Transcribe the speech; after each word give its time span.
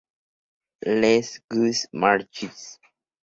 Les 1.01 1.41
Loges-Marchis 1.51 2.79